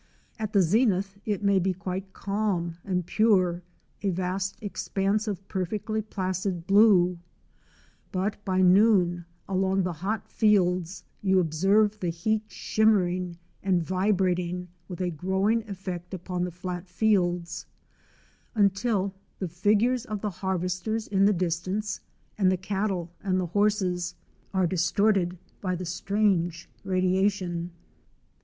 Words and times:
At 0.39 0.51
the 0.53 0.63
zenith 0.63 1.19
it 1.27 1.43
may 1.43 1.59
be 1.59 1.75
quite 1.75 2.11
calm 2.11 2.77
and 2.83 3.05
pure, 3.05 3.61
a 4.01 4.09
vast 4.09 4.57
expanse 4.59 5.27
of 5.27 5.47
perfectly 5.47 6.01
placid 6.01 6.65
blue, 6.65 7.19
but 8.11 8.43
by 8.43 8.63
noon 8.63 9.25
along 9.47 9.83
the 9.83 9.93
hot 9.93 10.27
fields 10.27 11.03
you 11.21 11.39
observe 11.39 11.99
the 11.99 12.09
heat 12.09 12.41
shimmering 12.47 13.37
and 13.61 13.83
vibrating 13.83 14.69
with 14.87 15.01
a 15.01 15.11
growing 15.11 15.69
effect 15.69 16.15
upon 16.15 16.45
the 16.45 16.49
flat 16.51 16.87
fields, 16.89 17.67
until 18.55 19.13
the 19.37 19.47
figures 19.47 20.03
of 20.05 20.21
the 20.21 20.31
harvesters 20.31 21.07
in 21.07 21.25
the 21.25 21.31
distance, 21.31 21.99
and 22.39 22.51
the 22.51 22.57
cattle 22.57 23.11
and 23.21 23.39
the 23.39 23.45
horses, 23.45 24.15
are 24.51 24.65
distorted 24.65 25.37
by 25.61 25.75
the 25.75 25.85
strange 25.85 26.67
radiation. 26.83 27.69